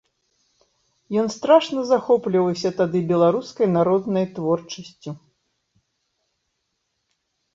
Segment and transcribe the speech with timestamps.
[1.23, 5.13] Ён страшна захопліваўся тады беларускай народнай творчасцю.